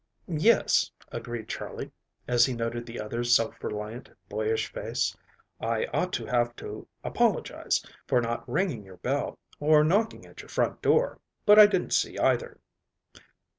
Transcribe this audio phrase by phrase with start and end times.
[0.27, 1.91] "Yes," agreed Charley,
[2.27, 5.15] as he noted the other's self reliant, boyish face.
[5.59, 10.49] "I ought to have to apologize for not ringing your bell, or knocking at your
[10.49, 12.59] front door, but I didn't see either."